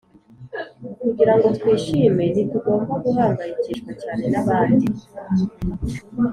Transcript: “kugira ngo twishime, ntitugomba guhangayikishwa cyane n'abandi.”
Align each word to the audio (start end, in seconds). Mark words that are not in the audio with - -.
“kugira 1.01 1.33
ngo 1.37 1.47
twishime, 1.57 2.23
ntitugomba 2.31 2.93
guhangayikishwa 3.03 3.91
cyane 4.01 4.23
n'abandi.” 4.31 4.85